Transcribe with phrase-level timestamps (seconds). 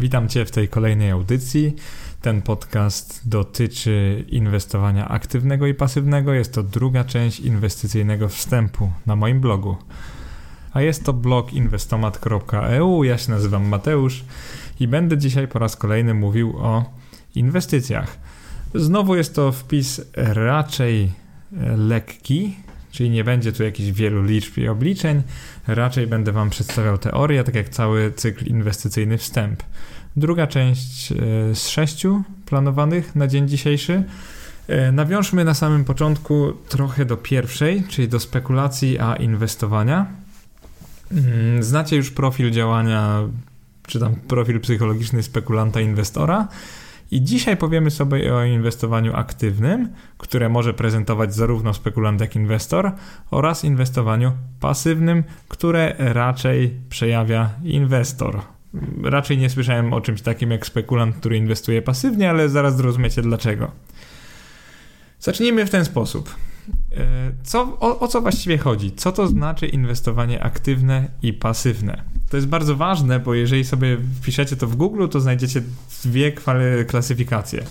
[0.00, 1.76] Witam Cię w tej kolejnej audycji.
[2.22, 6.32] Ten podcast dotyczy inwestowania aktywnego i pasywnego.
[6.32, 9.76] Jest to druga część inwestycyjnego wstępu na moim blogu.
[10.72, 13.04] A jest to blog inwestomat.eu.
[13.04, 14.24] Ja się nazywam Mateusz
[14.80, 16.84] i będę dzisiaj po raz kolejny mówił o
[17.34, 18.18] inwestycjach.
[18.74, 21.12] Znowu jest to wpis raczej
[21.76, 22.56] lekki,
[22.90, 25.22] czyli nie będzie tu jakichś wielu liczb i obliczeń.
[25.66, 29.62] Raczej będę Wam przedstawiał teorię, tak jak cały cykl inwestycyjny wstęp.
[30.16, 31.16] Druga część e,
[31.54, 34.04] z sześciu planowanych na dzień dzisiejszy.
[34.68, 40.06] E, nawiążmy na samym początku trochę do pierwszej, czyli do spekulacji a inwestowania.
[41.12, 43.28] Mm, znacie już profil działania,
[43.86, 46.48] czy tam profil psychologiczny spekulanta inwestora.
[47.10, 52.92] I dzisiaj powiemy sobie o inwestowaniu aktywnym, które może prezentować zarówno spekulant jak inwestor,
[53.30, 58.40] oraz inwestowaniu pasywnym, które raczej przejawia inwestor.
[59.02, 63.70] Raczej nie słyszałem o czymś takim jak spekulant, który inwestuje pasywnie, ale zaraz zrozumiecie dlaczego.
[65.20, 66.34] Zacznijmy w ten sposób.
[66.96, 67.06] E,
[67.42, 68.92] co, o, o, co właściwie chodzi?
[68.92, 72.02] Co to znaczy inwestowanie aktywne i pasywne?
[72.30, 75.62] To jest bardzo ważne, bo jeżeli sobie wpiszecie to w Google, to znajdziecie
[76.04, 76.32] dwie
[76.86, 77.64] klasyfikacje.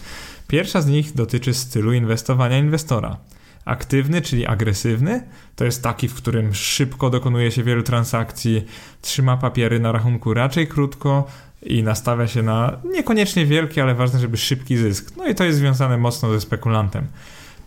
[0.47, 3.17] Pierwsza z nich dotyczy stylu inwestowania inwestora.
[3.65, 5.23] Aktywny, czyli agresywny,
[5.55, 8.65] to jest taki, w którym szybko dokonuje się wielu transakcji,
[9.01, 11.27] trzyma papiery na rachunku raczej krótko
[11.61, 15.11] i nastawia się na niekoniecznie wielki, ale ważne, żeby szybki zysk.
[15.17, 17.07] No i to jest związane mocno ze spekulantem.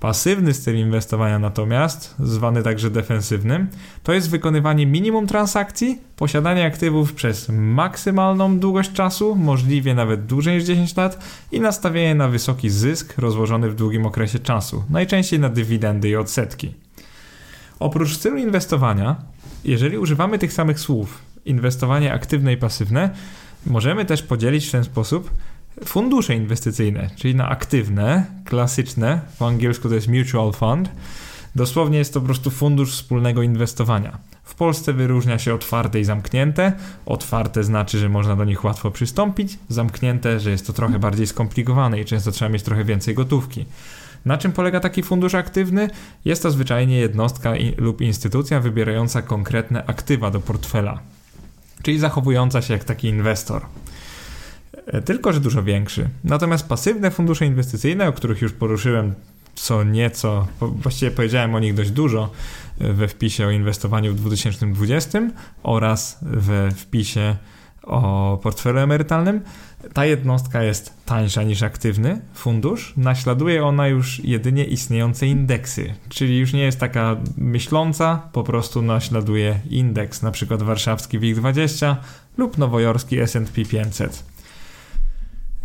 [0.00, 3.68] Pasywny styl inwestowania natomiast, zwany także defensywnym,
[4.02, 10.64] to jest wykonywanie minimum transakcji, posiadanie aktywów przez maksymalną długość czasu, możliwie nawet dłużej niż
[10.64, 16.08] 10 lat i nastawienie na wysoki zysk rozłożony w długim okresie czasu, najczęściej na dywidendy
[16.08, 16.74] i odsetki.
[17.80, 19.16] Oprócz stylu inwestowania,
[19.64, 23.10] jeżeli używamy tych samych słów, inwestowanie aktywne i pasywne,
[23.66, 25.30] możemy też podzielić w ten sposób
[25.84, 30.90] fundusze inwestycyjne, czyli na aktywne, klasyczne, po angielsku to jest mutual fund.
[31.54, 34.18] Dosłownie jest to po prostu fundusz wspólnego inwestowania.
[34.44, 36.72] W Polsce wyróżnia się otwarte i zamknięte.
[37.06, 42.00] Otwarte znaczy, że można do nich łatwo przystąpić, zamknięte, że jest to trochę bardziej skomplikowane
[42.00, 43.64] i często trzeba mieć trochę więcej gotówki.
[44.24, 45.90] Na czym polega taki fundusz aktywny?
[46.24, 51.00] Jest to zwyczajnie jednostka lub instytucja wybierająca konkretne aktywa do portfela,
[51.82, 53.62] czyli zachowująca się jak taki inwestor.
[54.92, 56.08] E, tylko że dużo większy.
[56.24, 59.14] Natomiast pasywne fundusze inwestycyjne, o których już poruszyłem
[59.54, 62.30] co nieco, właściwie powiedziałem o nich dość dużo
[62.80, 65.20] e, we wpisie o inwestowaniu w 2020
[65.62, 67.36] oraz we wpisie
[67.82, 69.40] o portfelu emerytalnym.
[69.92, 72.94] Ta jednostka jest tańsza niż aktywny fundusz.
[72.96, 79.60] Naśladuje ona już jedynie istniejące indeksy, czyli już nie jest taka myśląca, po prostu naśladuje
[79.70, 81.96] indeks, na przykład warszawski WIG20
[82.36, 84.24] lub nowojorski S&P 500.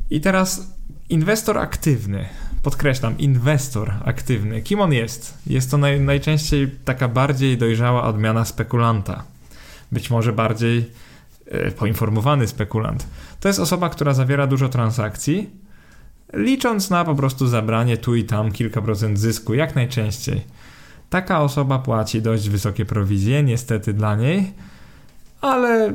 [0.09, 0.73] I teraz
[1.09, 2.25] inwestor aktywny.
[2.63, 4.61] Podkreślam, inwestor aktywny.
[4.61, 5.37] Kim on jest?
[5.47, 9.23] Jest to naj, najczęściej taka bardziej dojrzała odmiana spekulanta.
[9.91, 10.91] Być może bardziej
[11.45, 13.07] e, poinformowany spekulant.
[13.39, 15.49] To jest osoba, która zawiera dużo transakcji,
[16.33, 20.41] licząc na po prostu zabranie tu i tam kilka procent zysku, jak najczęściej.
[21.09, 24.53] Taka osoba płaci dość wysokie prowizje, niestety dla niej
[25.41, 25.93] ale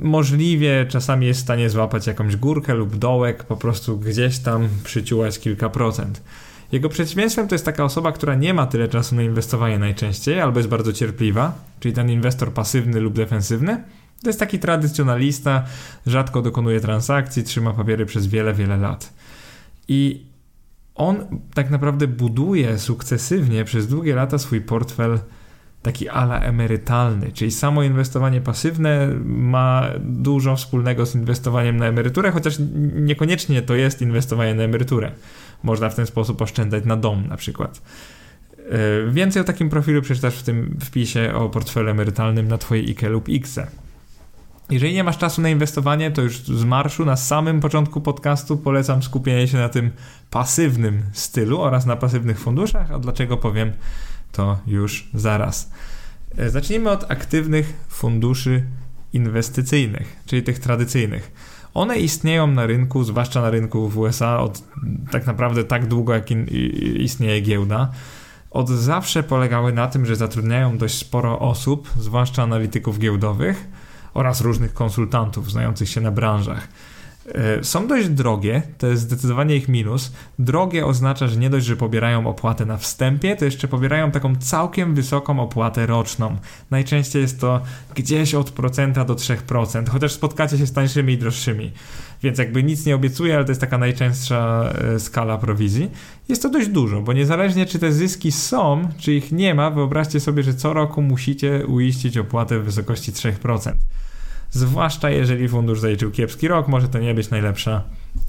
[0.00, 5.38] możliwie czasami jest w stanie złapać jakąś górkę lub dołek, po prostu gdzieś tam przyciułać
[5.38, 6.22] kilka procent.
[6.72, 10.58] Jego przeciwieństwem to jest taka osoba, która nie ma tyle czasu na inwestowanie najczęściej, albo
[10.58, 13.84] jest bardzo cierpliwa, czyli ten inwestor pasywny lub defensywny.
[14.22, 15.64] To jest taki tradycjonalista,
[16.06, 19.12] rzadko dokonuje transakcji, trzyma papiery przez wiele, wiele lat.
[19.88, 20.26] I
[20.94, 25.18] on tak naprawdę buduje sukcesywnie przez długie lata swój portfel
[25.82, 32.56] taki ala emerytalny, czyli samo inwestowanie pasywne ma dużo wspólnego z inwestowaniem na emeryturę, chociaż
[32.94, 35.10] niekoniecznie to jest inwestowanie na emeryturę.
[35.62, 37.82] Można w ten sposób oszczędzać na dom na przykład.
[38.58, 43.08] E, więcej o takim profilu przeczytasz w tym wpisie o portfelu emerytalnym na twojej IKE
[43.08, 43.66] lub IKSE.
[44.70, 49.02] Jeżeli nie masz czasu na inwestowanie, to już z marszu na samym początku podcastu polecam
[49.02, 49.90] skupienie się na tym
[50.30, 53.72] pasywnym stylu oraz na pasywnych funduszach, a dlaczego powiem
[54.32, 55.70] to już zaraz.
[56.38, 58.66] E, zacznijmy od aktywnych funduszy
[59.12, 61.32] inwestycyjnych, czyli tych tradycyjnych.
[61.74, 64.62] One istnieją na rynku, zwłaszcza na rynku w USA, od
[65.10, 66.30] tak naprawdę tak długo, jak
[66.96, 67.90] istnieje giełda.
[68.50, 73.68] Od zawsze polegały na tym, że zatrudniają dość sporo osób, zwłaszcza analityków giełdowych
[74.14, 76.68] oraz różnych konsultantów znających się na branżach.
[77.28, 80.12] E, są dość drogie, to jest zdecydowanie ich minus.
[80.38, 84.94] Drogie oznacza, że nie dość, że pobierają opłatę na wstępie, to jeszcze pobierają taką całkiem
[84.94, 86.36] wysoką opłatę roczną.
[86.70, 87.60] Najczęściej jest to
[87.94, 91.72] gdzieś od procenta do 3%, chociaż spotkacie się z tańszymi i droższymi.
[92.22, 95.90] Więc jakby nic nie obiecuję, ale to jest taka najczęstsza e, skala prowizji.
[96.28, 100.20] Jest to dość dużo, bo niezależnie czy te zyski są, czy ich nie ma, wyobraźcie
[100.20, 103.72] sobie, że co roku musicie uiścić opłatę w wysokości 3%
[104.52, 107.82] zwłaszcza jeżeli fundusz zaliczył kiepski rok, może to nie być najlepsza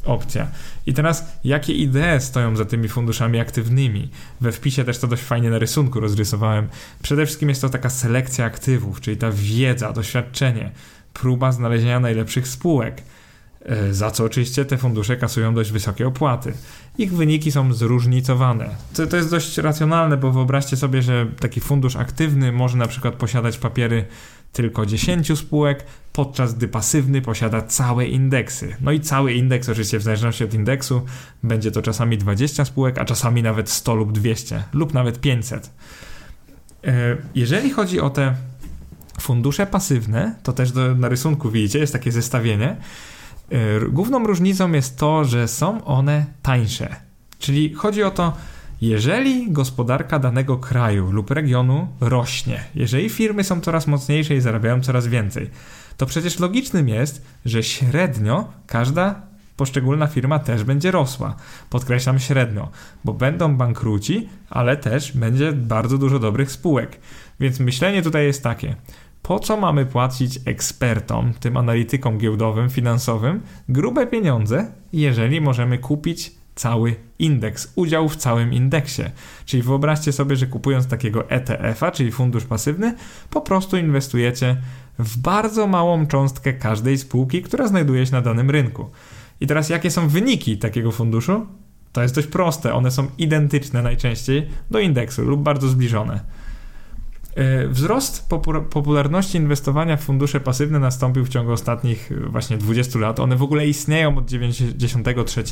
[0.06, 0.48] opcja.
[0.86, 4.10] I teraz, jakie idee stoją za tymi funduszami aktywnymi?
[4.42, 6.68] We wpisie też to dość fajnie na rysunku rozrysowałem.
[7.02, 10.72] Przede wszystkim jest to taka selekcja aktywów, czyli ta wiedza, doświadczenie,
[11.14, 13.02] próba znalezienia najlepszych spółek.
[13.66, 16.54] E, za co oczywiście te fundusze kasują dość wysokie opłaty.
[16.98, 18.70] Ich wyniki są zróżnicowane.
[18.94, 23.16] To, to jest dość racjonalne, bo wyobraźcie sobie, że taki fundusz aktywny może na przykład
[23.16, 24.06] posiadać papiery
[24.54, 28.76] tylko 10 spółek, podczas gdy pasywny posiada całe indeksy.
[28.82, 31.02] No i cały indeks, oczywiście w zależności od indeksu,
[31.44, 35.70] będzie to czasami 20 spółek, a czasami nawet 100 lub 200, lub nawet 500.
[36.84, 38.36] E, jeżeli chodzi o te
[39.20, 42.76] fundusze pasywne, to też do, na rysunku widzicie, jest takie zestawienie.
[43.50, 46.96] E, główną różnicą jest to, że są one tańsze.
[47.40, 48.34] Czyli chodzi o to,
[48.90, 55.08] jeżeli gospodarka danego kraju lub regionu rośnie, jeżeli firmy są coraz mocniejsze i zarabiają coraz
[55.08, 55.50] więcej,
[55.98, 59.22] to przecież logicznym jest, że średnio każda
[59.58, 61.36] poszczególna firma też będzie rosła.
[61.70, 62.70] Podkreślam średnio,
[63.06, 67.00] bo będą bankruci, ale też będzie bardzo dużo dobrych spółek.
[67.40, 68.76] Więc myślenie tutaj jest takie:
[69.22, 76.96] po co mamy płacić ekspertom, tym analitykom giełdowym, finansowym, grube pieniądze, jeżeli możemy kupić cały
[77.20, 79.04] indeks, udział w całym indeksie.
[79.46, 82.96] Czyli wyobraźcie sobie, że kupując takiego ETF-a, czyli fundusz pasywny,
[83.30, 84.58] po prostu inwestujecie
[85.00, 88.90] w bardzo małą cząstkę każdej spółki, która znajduje się na danym rynku.
[89.42, 91.46] I teraz jakie są wyniki takiego funduszu?
[91.92, 96.20] To jest dość proste, one są identyczne najczęściej do indeksu lub bardzo zbliżone.
[97.36, 98.30] E, wzrost
[98.70, 103.20] popularności inwestowania w fundusze pasywne nastąpił w ciągu ostatnich e, właśnie 20 lat.
[103.20, 105.44] One w ogóle istnieją od 93.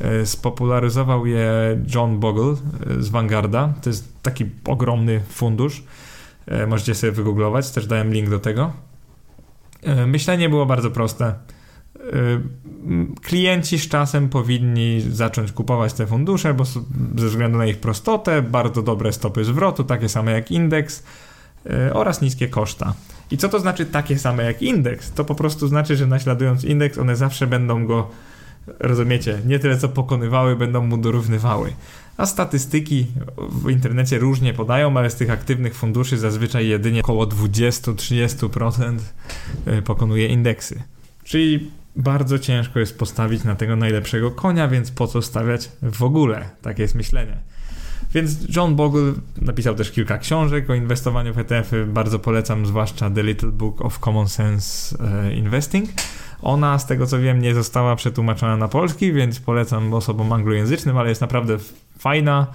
[0.00, 1.50] E, spopularyzował je
[1.94, 2.54] John Bogle
[2.98, 3.74] z Vanguarda.
[3.82, 5.84] To jest taki ogromny fundusz.
[6.68, 8.72] Możecie sobie wygooglować, też dałem link do tego.
[10.06, 11.34] Myślenie było bardzo proste
[13.22, 16.64] klienci z czasem powinni zacząć kupować te fundusze, bo
[17.16, 21.02] ze względu na ich prostotę, bardzo dobre stopy zwrotu, takie same jak indeks
[21.66, 22.94] y, oraz niskie koszta.
[23.30, 25.12] I co to znaczy takie same jak indeks?
[25.12, 28.10] To po prostu znaczy, że naśladując indeks, one zawsze będą go,
[28.78, 31.72] rozumiecie, nie tyle co pokonywały, będą mu dorównywały.
[32.16, 33.06] A statystyki
[33.52, 38.98] w internecie różnie podają, ale z tych aktywnych funduszy zazwyczaj jedynie około 20-30%
[39.68, 40.82] y, pokonuje indeksy.
[41.24, 46.50] Czyli bardzo ciężko jest postawić na tego najlepszego konia, więc po co stawiać w ogóle?
[46.62, 47.38] Takie jest myślenie.
[48.14, 51.86] Więc John Bogle napisał też kilka książek o inwestowaniu w ETF-y.
[51.86, 55.90] Bardzo polecam, zwłaszcza The Little Book of Common Sense e, Investing.
[56.42, 61.08] Ona, z tego co wiem, nie została przetłumaczona na polski, więc polecam osobom anglojęzycznym, ale
[61.08, 61.56] jest naprawdę
[61.98, 62.46] fajna.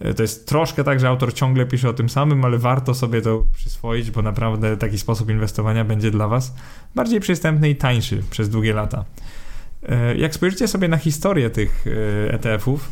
[0.00, 3.22] E, to jest troszkę tak, że autor ciągle pisze o tym samym, ale warto sobie
[3.22, 6.54] to przyswoić, bo naprawdę taki sposób inwestowania będzie dla Was
[6.94, 9.04] bardziej przystępny i tańszy przez długie lata.
[9.88, 12.90] E, jak spojrzycie sobie na historię tych e, ETF-ów,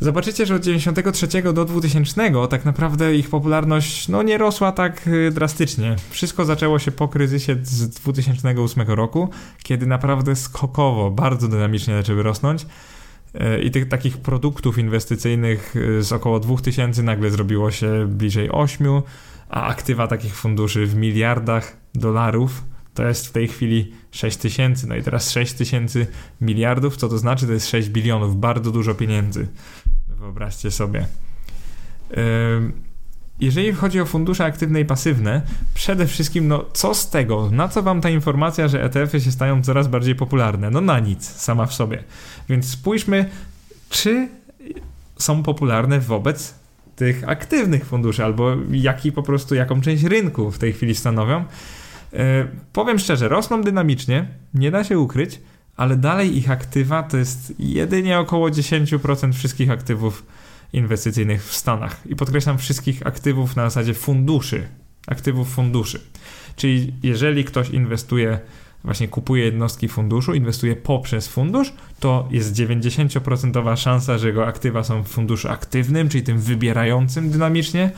[0.00, 5.96] zobaczycie, że od 93 do 2000 tak naprawdę ich popularność no, nie rosła tak drastycznie.
[6.10, 9.28] Wszystko zaczęło się po kryzysie z 2008 roku,
[9.62, 12.66] kiedy naprawdę skokowo, bardzo dynamicznie zaczęły rosnąć.
[13.34, 18.86] E, I tych takich produktów inwestycyjnych e, z około 2000 nagle zrobiło się bliżej 8,
[19.48, 24.86] a aktywa takich funduszy w miliardach dolarów to jest w tej chwili 6 tysięcy.
[24.86, 26.06] No i teraz 6 tysięcy
[26.40, 27.46] miliardów, co to znaczy?
[27.46, 29.48] To jest 6 bilionów, bardzo dużo pieniędzy.
[30.08, 31.06] Wyobraźcie sobie.
[33.40, 35.42] Jeżeli chodzi o fundusze aktywne i pasywne,
[35.74, 37.50] przede wszystkim, no co z tego?
[37.50, 40.70] Na co wam ta informacja, że ETF-y się stają coraz bardziej popularne?
[40.70, 42.04] No na nic, sama w sobie.
[42.48, 43.30] Więc spójrzmy,
[43.90, 44.28] czy
[45.18, 46.54] są popularne wobec
[46.96, 51.44] tych aktywnych funduszy, albo jaki po prostu, jaką część rynku w tej chwili stanowią.
[52.12, 55.40] E, powiem szczerze, rosną dynamicznie, nie da się ukryć,
[55.76, 60.26] ale dalej ich aktywa to jest jedynie około 10% wszystkich aktywów
[60.72, 62.00] inwestycyjnych w Stanach.
[62.06, 64.68] I podkreślam wszystkich aktywów na zasadzie funduszy,
[65.06, 66.00] aktywów funduszy.
[66.56, 68.38] Czyli jeżeli ktoś inwestuje,
[68.84, 75.02] właśnie kupuje jednostki funduszu, inwestuje poprzez fundusz, to jest 90% szansa, że jego aktywa są
[75.02, 77.90] w funduszu aktywnym, czyli tym wybierającym dynamicznie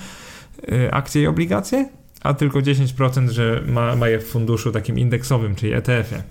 [0.72, 1.88] y, akcje i obligacje,
[2.22, 6.22] a tylko 10%, że ma, ma je w funduszu takim indeksowym, czyli ETF-ie.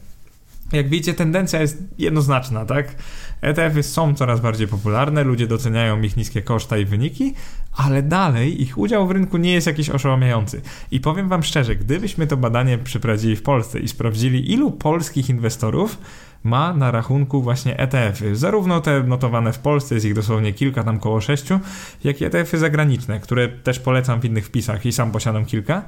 [0.71, 2.95] Jak widzicie, tendencja jest jednoznaczna, tak?
[3.41, 7.33] ETF-y są coraz bardziej popularne, ludzie doceniają ich niskie koszta i wyniki,
[7.73, 10.61] ale dalej ich udział w rynku nie jest jakiś oszałamiający.
[10.91, 15.97] I powiem Wam szczerze, gdybyśmy to badanie przeprowadzili w Polsce i sprawdzili, ilu polskich inwestorów
[16.43, 18.35] ma na rachunku właśnie ETF-y.
[18.35, 21.59] Zarówno te notowane w Polsce, jest ich dosłownie kilka, tam koło sześciu,
[22.03, 25.83] jak i ETF-y zagraniczne, które też polecam w innych wpisach i sam posiadam kilka.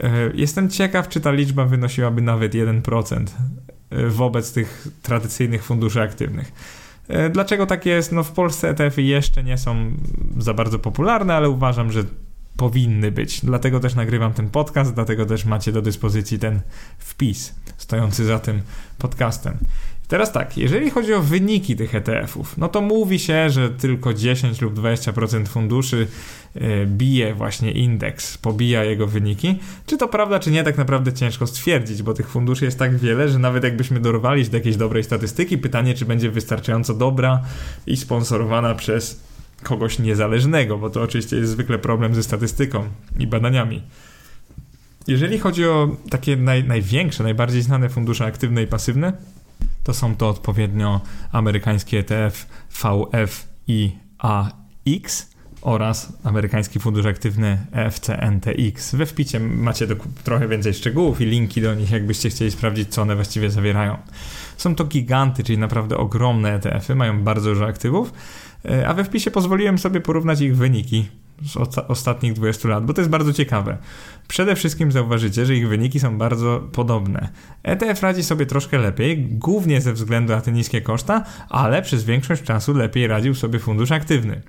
[0.00, 3.26] E, jestem ciekaw, czy ta liczba wynosiłaby nawet 1%
[3.90, 6.52] e, wobec tych tradycyjnych funduszy aktywnych.
[7.08, 8.12] E, dlaczego tak jest?
[8.12, 9.76] No w Polsce ETF-y jeszcze nie są
[10.38, 12.04] za bardzo popularne, ale uważam, że
[12.56, 13.40] powinny być.
[13.40, 16.60] Dlatego też nagrywam ten podcast, dlatego też macie do dyspozycji ten
[16.98, 18.62] wpis stojący za tym
[18.98, 19.58] podcastem.
[20.12, 24.60] Teraz tak, jeżeli chodzi o wyniki tych ETF-ów, no to mówi się, że tylko 10
[24.60, 26.06] lub 20% funduszy
[26.54, 29.58] e, bije właśnie indeks, pobija jego wyniki.
[29.86, 33.28] Czy to prawda, czy nie, tak naprawdę ciężko stwierdzić, bo tych funduszy jest tak wiele,
[33.28, 37.42] że nawet jakbyśmy dorwali do jakiejś dobrej statystyki, pytanie, czy będzie wystarczająco dobra
[37.86, 39.20] i sponsorowana przez
[39.62, 42.84] kogoś niezależnego, bo to oczywiście jest zwykle problem ze statystyką
[43.18, 43.82] i badaniami.
[45.06, 49.12] Jeżeli chodzi o takie naj, największe, najbardziej znane fundusze aktywne i pasywne,
[49.84, 51.00] to są to odpowiednio
[51.32, 53.62] amerykański ETF VFIAX
[55.62, 58.94] oraz amerykański fundusz aktywny FCNTX.
[58.94, 63.02] We wpicie macie do, trochę więcej szczegółów i linki do nich, jakbyście chcieli sprawdzić, co
[63.02, 63.98] one właściwie zawierają.
[64.56, 68.14] Są to giganty, czyli naprawdę ogromne ETF-y, mają bardzo dużo aktywów, e,
[68.86, 71.08] a we wpisie pozwoliłem sobie porównać ich wyniki
[71.42, 71.56] z
[71.88, 73.78] ostatnich 20 lat, bo to jest bardzo ciekawe.
[74.28, 77.28] Przede wszystkim zauważycie, że ich wyniki są bardzo podobne.
[77.62, 82.42] ETF radzi sobie troszkę lepiej, głównie ze względu na te niskie koszta, ale przez większość
[82.42, 84.42] czasu lepiej radził sobie fundusz aktywny.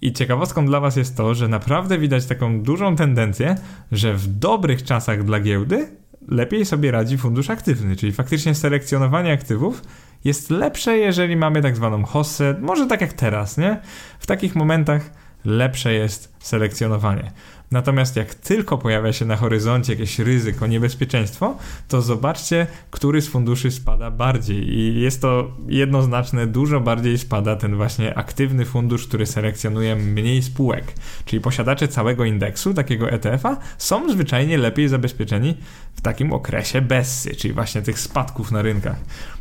[0.00, 3.54] I ciekawostką dla Was jest to, że naprawdę widać taką dużą tendencję,
[3.92, 5.88] że w dobrych czasach dla giełdy
[6.28, 9.82] lepiej sobie radzi fundusz aktywny, czyli faktycznie selekcjonowanie aktywów
[10.24, 13.80] jest lepsze, jeżeli mamy tak zwaną hossę, może tak jak teraz, nie?
[14.18, 15.10] W takich momentach
[15.44, 17.32] lepsze jest selekcjonowanie.
[17.70, 21.56] Natomiast jak tylko pojawia się na horyzoncie jakieś ryzyko, niebezpieczeństwo,
[21.88, 24.78] to zobaczcie, który z funduszy spada bardziej.
[24.78, 30.94] I jest to jednoznaczne, dużo bardziej spada ten właśnie aktywny fundusz, który selekcjonuje mniej spółek.
[31.24, 35.54] Czyli posiadacze całego indeksu, takiego ETF-a, są zwyczajnie lepiej zabezpieczeni
[35.94, 38.96] w takim okresie bessy, czyli właśnie tych spadków na rynkach.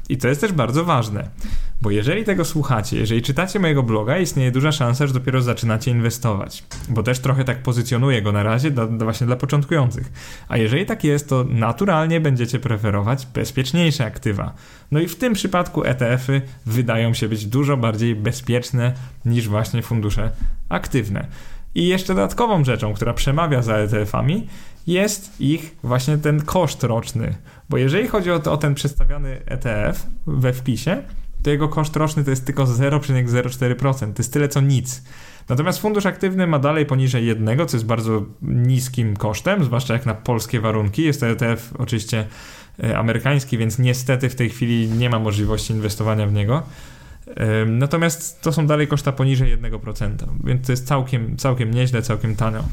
[0.09, 1.29] I to jest też bardzo ważne,
[1.81, 6.63] bo jeżeli tego słuchacie, jeżeli czytacie mojego bloga, istnieje duża szansa, że dopiero zaczynacie inwestować,
[6.89, 10.11] bo też trochę tak pozycjonuję go na razie właśnie dla początkujących.
[10.49, 14.53] A jeżeli tak jest, to naturalnie będziecie preferować bezpieczniejsze aktywa.
[14.91, 18.93] No i w tym przypadku ETF-y wydają się być dużo bardziej bezpieczne
[19.25, 20.31] niż właśnie fundusze
[20.69, 21.27] aktywne.
[21.75, 24.47] I jeszcze dodatkową rzeczą, która przemawia za ETF-ami,
[24.87, 27.35] jest ich właśnie ten koszt roczny.
[27.69, 31.03] Bo jeżeli chodzi o, to, o ten przedstawiony ETF we wpisie,
[31.43, 34.13] to jego koszt roczny to jest tylko 0,04%.
[34.13, 35.03] To jest tyle co nic.
[35.49, 40.13] Natomiast fundusz aktywny ma dalej poniżej jednego, co jest bardzo niskim kosztem, zwłaszcza jak na
[40.13, 41.03] polskie warunki.
[41.03, 42.27] Jest to ETF oczywiście
[42.83, 46.63] e, amerykański, więc niestety w tej chwili nie ma możliwości inwestowania w niego.
[47.65, 50.11] Natomiast to są dalej koszta poniżej 1%,
[50.43, 52.63] więc to jest całkiem, całkiem nieźle, całkiem tanio.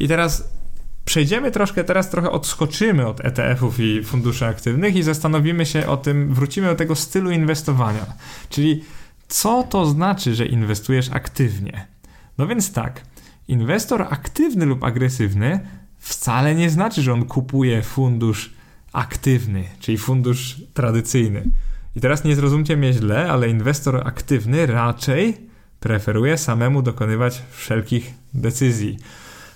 [0.00, 0.48] I teraz
[1.04, 6.34] przejdziemy troszkę, teraz trochę odskoczymy od ETF-ów i funduszy aktywnych i zastanowimy się o tym,
[6.34, 8.06] wrócimy do tego stylu inwestowania.
[8.50, 8.84] Czyli
[9.28, 11.86] co to znaczy, że inwestujesz aktywnie?
[12.38, 13.02] No więc tak,
[13.48, 15.60] inwestor aktywny lub agresywny
[15.98, 18.52] wcale nie znaczy, że on kupuje fundusz
[18.92, 21.44] aktywny, czyli fundusz tradycyjny.
[21.96, 25.36] I teraz nie zrozumcie mnie źle, ale inwestor aktywny raczej
[25.80, 28.98] preferuje samemu dokonywać wszelkich decyzji.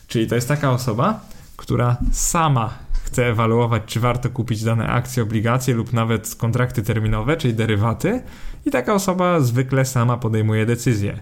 [0.08, 1.20] Czyli to jest taka osoba,
[1.56, 7.54] która sama chce ewaluować, czy warto kupić dane akcje, obligacje lub nawet kontrakty terminowe, czyli
[7.54, 8.22] derywaty,
[8.66, 11.20] i taka osoba zwykle sama podejmuje decyzję.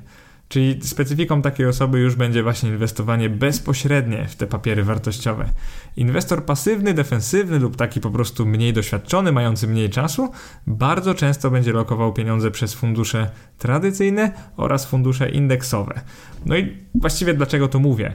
[0.49, 5.51] Czyli specyfiką takiej osoby już będzie właśnie inwestowanie bezpośrednie w te papiery wartościowe.
[5.97, 10.33] Inwestor pasywny, defensywny lub taki po prostu mniej doświadczony, mający mniej czasu,
[10.67, 16.01] bardzo często będzie lokował pieniądze przez fundusze tradycyjne oraz fundusze indeksowe.
[16.47, 18.13] No i właściwie dlaczego to mówię?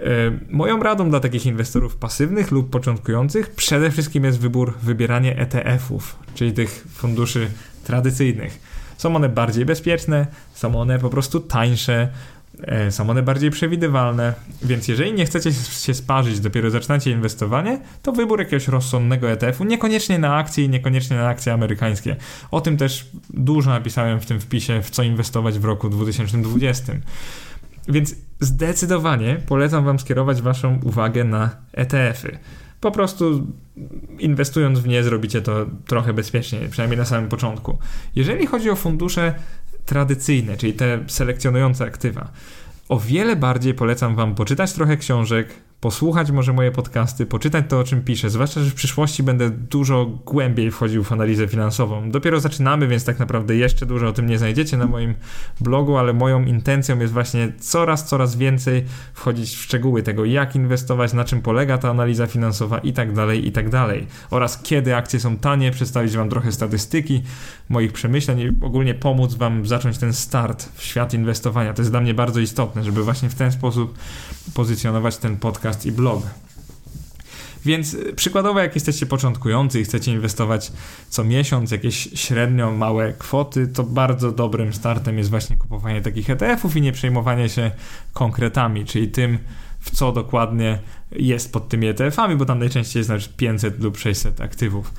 [0.00, 6.16] E, moją radą dla takich inwestorów pasywnych lub początkujących przede wszystkim jest wybór, wybieranie ETF-ów,
[6.34, 7.50] czyli tych funduszy
[7.84, 8.58] tradycyjnych.
[8.98, 12.08] Są one bardziej bezpieczne, są one po prostu tańsze,
[12.62, 18.12] e, są one bardziej przewidywalne, więc jeżeli nie chcecie się sparzyć, dopiero zaczynacie inwestowanie, to
[18.12, 22.16] wybór jakiegoś rozsądnego ETF-u, niekoniecznie na akcje i niekoniecznie na akcje amerykańskie.
[22.50, 26.92] O tym też dużo napisałem w tym wpisie, w co inwestować w roku 2020.
[27.88, 32.38] Więc zdecydowanie polecam Wam skierować Waszą uwagę na ETF-y.
[32.80, 33.46] Po prostu
[34.18, 37.78] inwestując w nie zrobicie to trochę bezpieczniej, przynajmniej na samym początku.
[38.16, 39.34] Jeżeli chodzi o fundusze
[39.86, 42.32] tradycyjne, czyli te selekcjonujące aktywa,
[42.88, 45.48] o wiele bardziej polecam Wam poczytać trochę książek,
[45.80, 50.06] posłuchać może moje podcasty, poczytać to, o czym piszę, zwłaszcza, że w przyszłości będę dużo
[50.06, 52.10] głębiej wchodził w analizę finansową.
[52.10, 55.14] Dopiero zaczynamy, więc tak naprawdę jeszcze dużo o tym nie znajdziecie na moim
[55.60, 61.12] blogu, ale moją intencją jest właśnie coraz, coraz więcej wchodzić w szczegóły tego, jak inwestować,
[61.12, 64.06] na czym polega ta analiza finansowa i tak dalej, i tak dalej.
[64.30, 67.22] Oraz kiedy akcje są tanie, przedstawić Wam trochę statystyki
[67.68, 71.74] moich przemyśleń i ogólnie pomóc Wam zacząć ten start w świat inwestowania.
[71.74, 73.98] To jest dla mnie bardzo istotne, żeby właśnie w ten sposób
[74.54, 76.22] pozycjonować ten podcast podcast i blog.
[77.64, 80.72] Więc y, przykładowo, jak jesteście początkujący i chcecie inwestować
[81.08, 86.76] co miesiąc jakieś średnio małe kwoty, to bardzo dobrym startem jest właśnie kupowanie takich ETF-ów
[86.76, 87.70] i nie przejmowanie się
[88.12, 89.38] konkretami, czyli tym,
[89.80, 90.78] w co dokładnie
[91.12, 94.92] jest pod tymi ETF-ami, bo tam najczęściej jest nawet 500 lub 600 aktywów.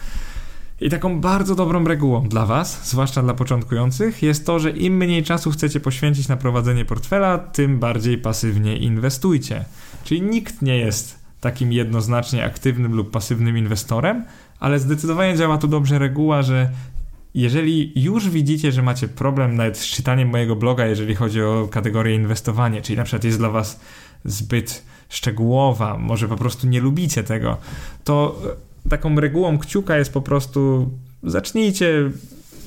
[0.82, 5.24] I taką bardzo dobrą regułą dla Was, zwłaszcza dla początkujących, jest to, że im mniej
[5.24, 9.66] czasu chcecie poświęcić na prowadzenie portfela, tym bardziej pasywnie inwestujcie.
[10.04, 14.26] Czyli nikt nie jest takim jednoznacznie aktywnym lub pasywnym inwestorem,
[14.60, 16.70] ale zdecydowanie działa tu dobrze reguła, że
[17.34, 22.16] jeżeli już widzicie, że macie problem nawet z czytaniem mojego bloga, jeżeli chodzi o kategorię
[22.16, 23.80] inwestowanie, czyli na przykład jest dla Was
[24.26, 27.58] zbyt szczegółowa, może po prostu nie lubicie tego,
[28.04, 28.42] to
[28.90, 30.90] taką regułą kciuka jest po prostu
[31.24, 32.12] zacznijcie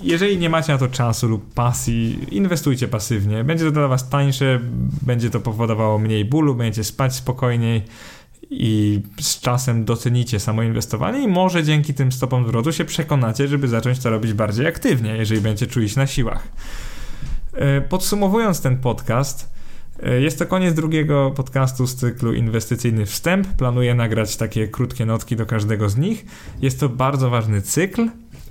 [0.02, 3.44] jeżeli nie macie na to czasu lub pasji, inwestujcie pasywnie.
[3.44, 4.60] Będzie to dla Was tańsze,
[5.02, 7.82] będzie to powodowało mniej bólu, będziecie spać spokojniej
[8.50, 13.68] i z czasem docenicie samo inwestowanie i może dzięki tym stopom zwrotu się przekonacie, żeby
[13.68, 16.48] zacząć to robić bardziej aktywnie, jeżeli będziecie czuli się na siłach.
[17.52, 19.52] E, podsumowując ten podcast,
[20.02, 23.48] e, jest to koniec drugiego podcastu z cyklu Inwestycyjny Wstęp.
[23.48, 26.26] Planuję nagrać takie krótkie notki do każdego z nich.
[26.60, 28.08] Jest to bardzo ważny cykl,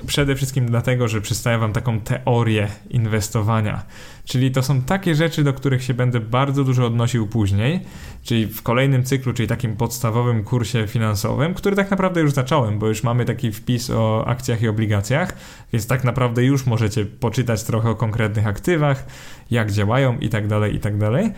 [0.07, 3.83] Przede wszystkim dlatego, że przedstawiam Wam taką teorię inwestowania.
[4.25, 7.79] Czyli to są takie rzeczy, do których się będę bardzo dużo odnosił później,
[8.23, 12.87] czyli w kolejnym cyklu, czyli takim podstawowym kursie finansowym, który tak naprawdę już zacząłem, bo
[12.87, 15.37] już mamy taki wpis o akcjach i obligacjach,
[15.73, 19.05] więc tak naprawdę już możecie poczytać trochę o konkretnych aktywach,
[19.51, 21.31] jak działają i tak dalej, i tak dalej.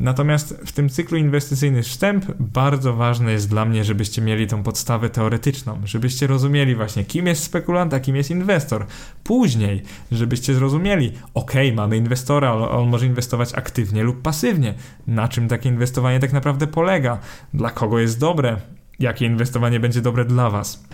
[0.00, 5.10] Natomiast w tym cyklu inwestycyjny wstęp bardzo ważne jest dla mnie, żebyście mieli tą podstawę
[5.10, 8.86] teoretyczną, żebyście rozumieli właśnie, kim jest spekulant, a kim jest inwestor.
[9.24, 9.82] Później,
[10.12, 14.74] żebyście zrozumieli, ok, mamy inwestora, on może inwestować aktywnie lub pasywnie.
[15.06, 17.18] Na czym takie inwestowanie tak naprawdę polega?
[17.54, 18.56] Dla kogo jest dobre?
[18.98, 20.84] Jakie inwestowanie będzie dobre dla Was?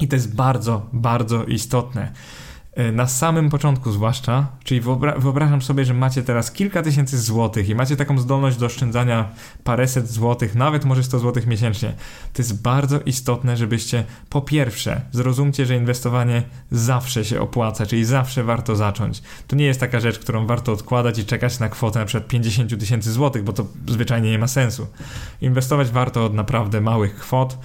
[0.00, 2.12] I to jest bardzo, bardzo istotne.
[2.74, 7.68] E, na samym początku zwłaszcza, czyli wyobra wyobrażam sobie, że macie teraz kilka tysięcy złotych
[7.68, 9.28] i macie taką zdolność do oszczędzania
[9.64, 11.94] paręset złotych, nawet może 100 złotych miesięcznie.
[12.32, 18.44] To jest bardzo istotne, żebyście po pierwsze zrozumcie, że inwestowanie zawsze się opłaca, czyli zawsze
[18.44, 19.22] warto zacząć.
[19.46, 22.80] To nie jest taka rzecz, którą warto odkładać i czekać na kwotę na przykład 50
[22.80, 24.86] tysięcy złotych, bo to zwyczajnie nie ma sensu.
[25.40, 27.58] Inwestować warto od naprawdę małych kwot,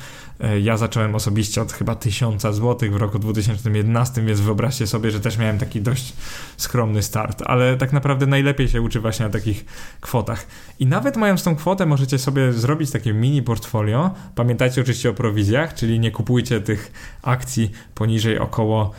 [0.62, 5.38] ja zacząłem osobiście od chyba 1000 zł w roku 2011, więc wyobraźcie sobie, że też
[5.38, 6.14] miałem taki dość
[6.58, 9.66] skromny start, ale tak naprawdę najlepiej się uczy właśnie na takich
[10.02, 10.48] kwotach.
[10.80, 14.12] I nawet mając tą kwotę, możecie sobie zrobić takie mini portfolio.
[14.36, 18.92] Pamiętajcie oczywiście o prowizjach, czyli nie kupujcie tych akcji poniżej około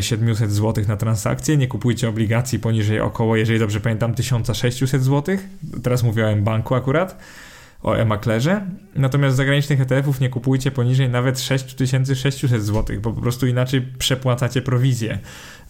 [0.00, 5.36] 700 e, zł na transakcję, nie kupujcie obligacji poniżej około, jeżeli dobrze pamiętam, 1600 zł.
[5.82, 7.18] Teraz mówiłem banku akurat
[7.82, 8.66] o e-maklerze.
[8.96, 15.18] Natomiast zagranicznych ETF-ów nie kupujcie poniżej nawet 6600 zł, bo po prostu inaczej przepłacacie prowizję.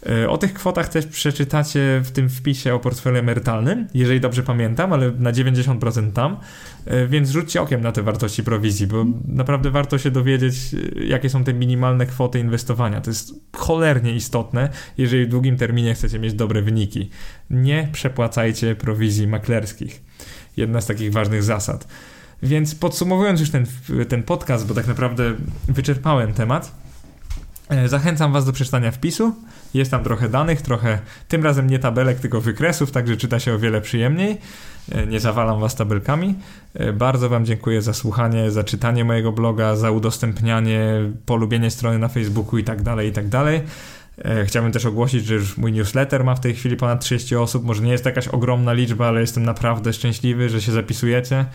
[0.07, 4.93] E, o tych kwotach też przeczytacie w tym wpisie o portfelu emerytalnym, jeżeli dobrze pamiętam,
[4.93, 6.37] ale na 90% tam,
[6.87, 11.31] e, więc rzućcie okiem na te wartości prowizji, bo naprawdę warto się dowiedzieć, e, jakie
[11.31, 13.01] są te minimalne kwoty inwestowania.
[13.01, 14.69] To jest cholernie istotne,
[14.99, 17.11] jeżeli w długim terminie chcecie mieć dobre wyniki.
[17.51, 20.10] Nie przepłacajcie prowizji maklerskich
[20.57, 21.87] jedna z takich ważnych zasad.
[22.43, 23.67] Więc podsumowując już ten,
[24.09, 25.35] ten podcast, bo tak naprawdę
[25.69, 26.73] wyczerpałem temat,
[27.69, 29.35] e, zachęcam Was do przeczytania wpisu.
[29.75, 33.59] Jest tam trochę danych, trochę tym razem nie tabelek, tylko wykresów, także czyta się o
[33.59, 34.39] wiele przyjemniej.
[34.93, 36.35] E, nie zawalam Was tabelkami.
[36.75, 40.85] E, bardzo Wam dziękuję za słuchanie, za czytanie mojego bloga, za udostępnianie,
[41.27, 43.63] polubienie strony na Facebooku i tak dalej, i tak dalej.
[44.25, 47.65] E, chciałbym też ogłosić, że już mój newsletter ma w tej chwili ponad 30 osób.
[47.65, 51.47] Może nie jest to jakaś ogromna liczba, ale jestem naprawdę szczęśliwy, że się zapisujecie.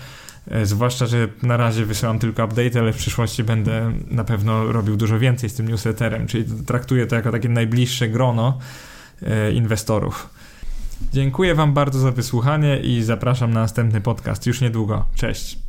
[0.52, 4.98] E, zwłaszcza, że na razie wysyłam tylko update, ale w przyszłości będę na pewno robił
[4.98, 8.60] dużo więcej z tym newsletterem, czyli traktuję to jako takie najbliższe grono
[9.22, 10.30] e, inwestorów.
[11.14, 15.06] Dziękuję Wam bardzo za wysłuchanie i zapraszam na następny podcast już niedługo.
[15.16, 15.65] Cześć.